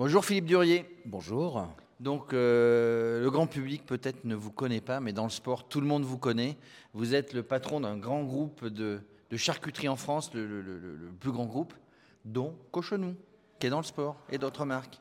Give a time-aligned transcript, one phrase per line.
[0.00, 0.86] Bonjour Philippe Durier.
[1.04, 1.68] Bonjour.
[2.00, 5.78] Donc euh, le grand public peut-être ne vous connaît pas, mais dans le sport, tout
[5.78, 6.56] le monde vous connaît.
[6.94, 9.02] Vous êtes le patron d'un grand groupe de,
[9.36, 11.74] charcuterie en France, le, plus grand groupe,
[12.24, 13.14] dont Cochonou,
[13.58, 14.98] qui est dans le sport, et d'autres marques.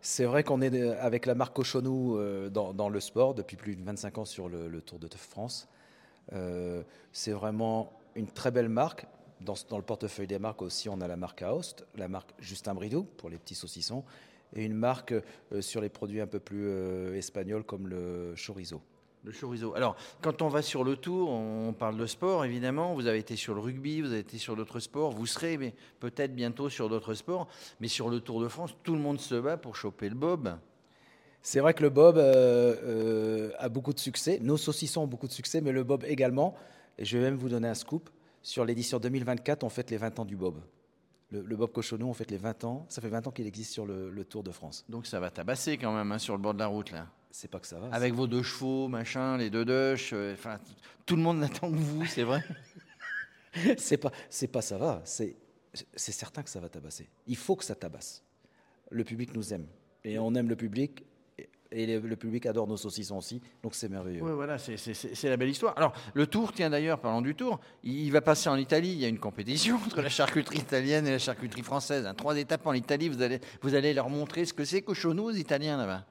[0.00, 3.84] C'est vrai qu'on est avec la marque Cochonou euh, dans, le sport depuis plus de
[3.84, 5.68] 25 ans sur le, Tour de France.
[6.32, 6.82] Euh,
[7.12, 9.04] c'est vraiment une très belle marque.
[9.40, 13.04] Dans, le portefeuille des marques aussi, on a la marque Aoste, la marque Justin Bridou
[13.04, 14.04] pour les petits saucissons,
[14.54, 18.82] et une marque euh, sur les produits un peu plus euh, espagnols comme le chorizo.
[19.24, 19.74] Le chorizo.
[19.74, 22.94] Alors, quand on va sur le tour, on parle de sport, évidemment.
[22.94, 25.10] Vous avez été sur le rugby, vous avez été sur d'autres sports.
[25.10, 27.46] Vous serez peut-être bientôt sur d'autres sports.
[27.80, 30.56] Mais sur le Tour de France, tout le monde se bat pour choper le bob.
[31.42, 34.38] C'est vrai que le bob euh, a beaucoup de succès.
[34.40, 36.54] Nos saucissons ont beaucoup de succès, mais le bob également.
[36.98, 38.08] Et je vais même vous donner un scoop.
[38.42, 40.60] Sur l'édition 2024, on fête les 20 ans du bob.
[41.30, 42.86] Le, Bob Cochonou, on fait les 20 ans.
[42.88, 44.84] Ça fait 20 ans qu'il existe sur le, Tour de France.
[44.88, 47.06] Donc ça va tabasser quand même hein, sur le bord de la route là.
[47.30, 47.88] C'est pas que ça va.
[47.92, 50.58] Avec vos deux chevaux, machin, les deux deux, euh, enfin
[51.06, 52.42] tout le monde n'attend que vous, c'est vrai.
[53.78, 55.00] c'est pas, c'est pas ça va.
[55.04, 55.36] C'est,
[55.94, 57.08] c'est certain que ça va tabasser.
[57.28, 58.24] Il faut que ça tabasse.
[58.90, 59.66] Le public nous aime
[60.02, 61.04] et on aime le public
[61.72, 64.22] et le public adore nos saucissons aussi, donc c'est merveilleux.
[64.22, 65.74] Oui, voilà, c'est la belle histoire.
[65.76, 68.90] Alors, le Tour, tiens d'ailleurs, parlant du Tour, il va passer en Italie.
[68.90, 72.06] Il y a une compétition entre la charcuterie italienne et la charcuterie française.
[72.06, 75.24] Hein, trois étapes en Italie, vous allez, vous allez leur montrer ce que c'est Cochonou
[75.24, 76.04] aux Italiens là-bas.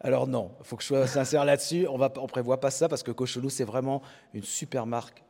[0.00, 1.86] Alors non, il faut que je sois sincère là-dessus.
[1.88, 4.02] On ne prévoit pas ça parce que Cochonou, c'est vraiment
[4.34, 5.22] une super marque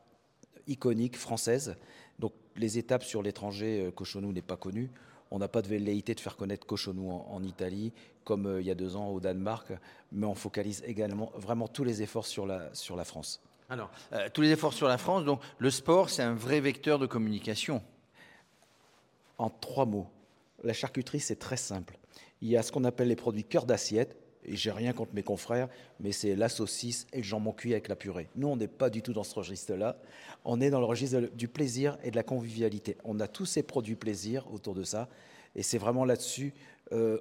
[0.66, 1.76] iconique française.
[2.18, 4.90] Donc les étapes sur l'étranger, euh, Cochonou n'est pas connu.
[5.30, 7.92] On n'a pas de velléité de faire connaître Cochonou en, Italie,
[8.24, 9.72] comme euh, il y a deux ans au Danemark,
[10.12, 13.40] mais on focalise également vraiment tous les efforts sur la, sur la France.
[13.70, 16.98] Alors, euh, tous les efforts sur la France, donc le sport, c'est un vrai vecteur
[16.98, 17.82] de communication.
[19.38, 20.06] En trois mots,
[20.62, 21.98] la charcuterie, c'est très simple.
[22.40, 25.22] Il y a ce qu'on appelle les produits cœur d'assiette, et j'ai rien contre mes
[25.22, 25.68] confrères,
[26.00, 28.28] mais c'est la saucisse et le jambon cuit avec la purée.
[28.36, 29.96] Nous, on n'est pas du tout dans ce registre-là.
[30.44, 32.96] On est dans le registre du plaisir et de la convivialité.
[33.04, 35.08] On a tous ces produits plaisir autour de ça,
[35.54, 36.52] et c'est vraiment là-dessus
[36.92, 37.18] euh,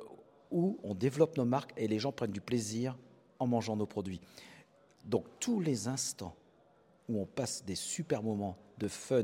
[0.51, 2.97] où on développe nos marques et les gens prennent du plaisir
[3.39, 4.21] en mangeant nos produits.
[5.05, 6.35] Donc tous les instants
[7.09, 9.23] où on passe des super moments de fun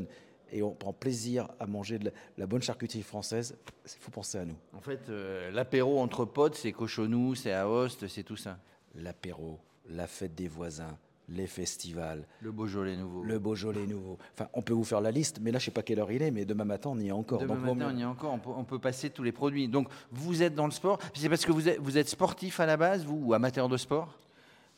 [0.51, 4.45] et on prend plaisir à manger de la, bonne charcuterie française, il faut penser à
[4.45, 4.55] nous.
[4.73, 8.57] En fait, euh, l'apéro entre potes, c'est cochonou, c'est Aoste, c'est tout ça.
[8.95, 10.97] L'apéro, la fête des voisins,
[11.29, 12.25] les festivals.
[12.41, 13.23] Le Beaujolais nouveau.
[13.23, 14.17] Le Beaujolais nouveau.
[14.33, 16.11] Enfin, on peut vous faire la liste, mais là, je ne sais pas quelle heure
[16.11, 17.39] il est, mais demain matin, on y est encore.
[17.39, 18.37] Demain matin, on y est encore.
[18.45, 19.67] On peut, passer tous les produits.
[19.67, 20.99] Donc, vous êtes dans le sport.
[21.13, 23.77] C'est parce que vous êtes, vous êtes sportif à la base, vous, ou amateur de
[23.77, 24.17] sport?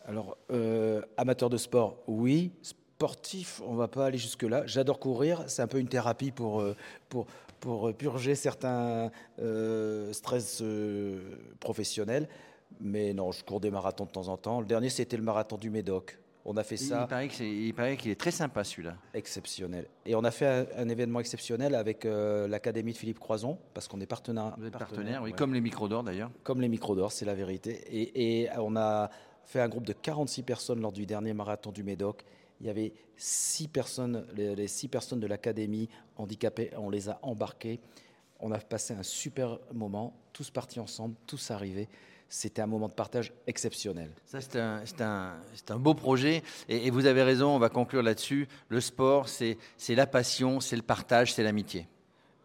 [0.05, 2.51] Alors, euh, amateur de sport, oui
[3.01, 4.61] sportif, on va pas aller jusque-là.
[4.67, 6.75] J'adore courir, c'est un peu une thérapie pour, euh,
[7.09, 7.25] pour,
[7.59, 11.19] pour purger certains euh, stress euh,
[11.59, 12.29] professionnels.
[12.79, 14.59] Mais non, je cours des marathons de temps en temps.
[14.59, 16.19] Le dernier, c'était le marathon du Médoc.
[16.45, 17.07] On a fait ça.
[17.39, 18.93] Il paraît qu'il est, très sympa celui-là.
[19.15, 19.87] Exceptionnel.
[20.05, 24.05] Et on a fait un, événement exceptionnel avec l'Académie de Philippe Croison, parce qu'on est
[24.05, 24.53] partenaire.
[24.57, 26.29] Vous êtes partenaire, oui, comme les micros d'or d'ailleurs.
[26.43, 27.81] Comme les micros d'or, c'est la vérité.
[27.91, 29.09] Et, et, on a
[29.43, 32.23] fait un groupe de 46 personnes lors du dernier marathon du Médoc
[32.61, 37.79] il y avait six personnes, les, six personnes de l'académie handicapées, on les a embarquées.
[38.39, 41.89] On a passé un super moment, tous partis ensemble, tous arrivés.
[42.29, 44.11] C'était un moment de partage exceptionnel.
[44.25, 45.33] Ça, c'est un, un,
[45.69, 46.43] un, beau projet.
[46.69, 48.47] Et, vous avez raison, on va conclure là-dessus.
[48.69, 49.57] Le sport, c'est
[49.89, 51.87] la passion, c'est le partage, c'est l'amitié.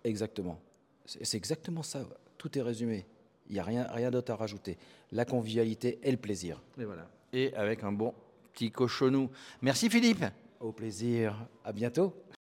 [0.03, 0.59] Exactement.
[1.04, 2.04] C'est exactement ça.
[2.38, 3.06] Tout est résumé.
[3.48, 4.77] Il n'y a rien, rien d'autre à rajouter.
[5.12, 6.60] La convivialité et le plaisir.
[6.81, 7.06] Et voilà.
[7.33, 8.12] Et avec un bon
[9.62, 10.25] Merci Philippe.
[10.61, 11.47] Au plaisir.
[11.65, 12.15] À bientôt.